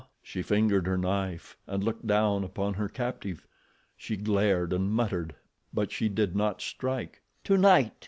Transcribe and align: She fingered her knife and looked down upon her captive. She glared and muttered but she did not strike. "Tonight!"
She 0.23 0.41
fingered 0.41 0.87
her 0.87 0.97
knife 0.97 1.55
and 1.67 1.83
looked 1.83 2.07
down 2.07 2.43
upon 2.43 2.73
her 2.73 2.89
captive. 2.89 3.45
She 3.95 4.17
glared 4.17 4.73
and 4.73 4.89
muttered 4.89 5.35
but 5.75 5.91
she 5.91 6.09
did 6.09 6.35
not 6.35 6.59
strike. 6.59 7.21
"Tonight!" 7.43 7.93